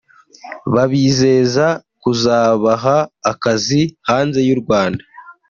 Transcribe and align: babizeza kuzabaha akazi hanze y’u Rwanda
babizeza 0.73 1.67
kuzabaha 2.01 2.97
akazi 3.31 3.81
hanze 4.07 4.39
y’u 4.47 4.57
Rwanda 4.61 5.03